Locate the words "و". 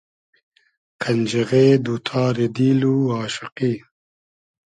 2.89-2.93